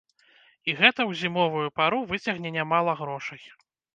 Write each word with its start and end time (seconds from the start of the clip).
І 0.23 0.69
гэта 0.79 0.97
ў 1.09 1.11
зімовую 1.19 1.67
пару 1.81 1.99
выцягне 2.13 2.53
нямала 2.57 2.97
грошай. 3.03 3.43